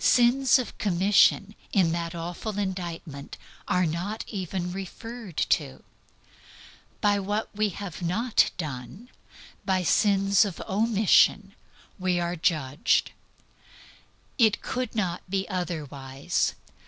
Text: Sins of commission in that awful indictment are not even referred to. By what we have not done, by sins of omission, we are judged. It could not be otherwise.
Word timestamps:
Sins 0.00 0.58
of 0.58 0.76
commission 0.76 1.54
in 1.72 1.92
that 1.92 2.12
awful 2.12 2.58
indictment 2.58 3.36
are 3.68 3.86
not 3.86 4.24
even 4.26 4.72
referred 4.72 5.36
to. 5.36 5.84
By 7.00 7.20
what 7.20 7.48
we 7.54 7.68
have 7.68 8.02
not 8.02 8.50
done, 8.58 9.08
by 9.64 9.84
sins 9.84 10.44
of 10.44 10.60
omission, 10.62 11.54
we 11.96 12.18
are 12.18 12.34
judged. 12.34 13.12
It 14.36 14.62
could 14.62 14.96
not 14.96 15.22
be 15.30 15.48
otherwise. 15.48 16.54